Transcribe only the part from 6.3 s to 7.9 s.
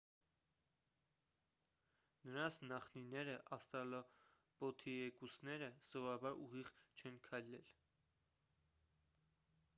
ուղիղ չեն քայլել